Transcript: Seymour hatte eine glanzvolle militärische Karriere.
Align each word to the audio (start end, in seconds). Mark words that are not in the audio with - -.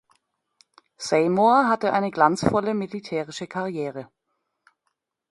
Seymour 0.97 1.67
hatte 1.69 1.93
eine 1.93 2.09
glanzvolle 2.09 2.73
militärische 2.73 3.45
Karriere. 3.45 4.09